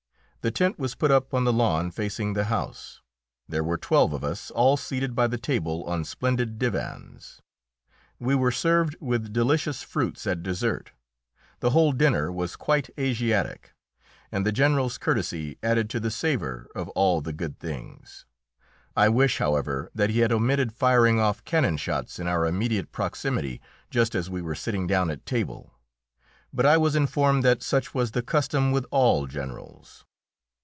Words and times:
The 0.43 0.49
tent 0.49 0.79
was 0.79 0.95
put 0.95 1.11
up 1.11 1.35
on 1.35 1.43
the 1.43 1.53
lawn 1.53 1.91
facing 1.91 2.33
the 2.33 2.45
house. 2.45 2.99
There 3.47 3.63
were 3.63 3.77
twelve 3.77 4.11
of 4.11 4.23
us, 4.23 4.49
all 4.49 4.75
seated 4.75 5.13
by 5.13 5.27
the 5.27 5.37
table 5.37 5.83
on 5.83 6.03
splendid 6.03 6.57
divans. 6.57 7.43
We 8.17 8.33
were 8.33 8.49
served 8.49 8.95
with 8.99 9.31
delicious 9.31 9.83
fruits 9.83 10.25
at 10.25 10.41
dessert. 10.41 10.93
The 11.59 11.69
whole 11.69 11.91
dinner 11.91 12.31
was 12.31 12.55
quite 12.55 12.89
Asiatic, 12.97 13.75
and 14.31 14.43
the 14.43 14.51
General's 14.51 14.97
courtesy 14.97 15.59
added 15.61 15.91
to 15.91 15.99
the 15.99 16.09
savour 16.09 16.71
of 16.73 16.89
all 16.95 17.21
the 17.21 17.33
good 17.33 17.59
things. 17.59 18.25
I 18.97 19.09
wish, 19.09 19.37
however, 19.37 19.91
that 19.93 20.09
he 20.09 20.21
had 20.21 20.31
omitted 20.31 20.73
firing 20.73 21.19
off 21.19 21.45
cannon 21.45 21.77
shots 21.77 22.17
in 22.17 22.25
our 22.27 22.47
immediate 22.47 22.91
proximity 22.91 23.61
just 23.91 24.15
as 24.15 24.27
we 24.27 24.41
were 24.41 24.55
sitting 24.55 24.87
down 24.87 25.11
at 25.11 25.23
table, 25.23 25.75
but 26.51 26.65
I 26.65 26.77
was 26.77 26.95
informed 26.95 27.43
that 27.43 27.61
such 27.61 27.93
was 27.93 28.13
the 28.13 28.23
custom 28.23 28.71
with 28.71 28.87
all 28.89 29.27
generals. 29.27 30.03